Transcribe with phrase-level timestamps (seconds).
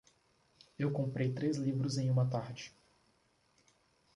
[0.79, 2.73] Eu comprei três livros em uma tarde.